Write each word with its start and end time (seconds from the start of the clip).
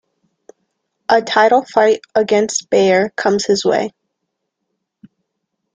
A 1.09 1.21
title 1.21 1.63
fight 1.63 2.01
against 2.15 2.71
Baer 2.71 3.11
comes 3.15 3.45
his 3.45 3.63
way. 3.63 3.91